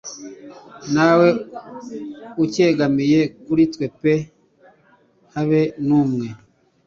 [0.93, 1.29] Nawe,
[2.43, 4.13] ukegamiye kuri twe pe
[5.33, 6.27] habe numwe,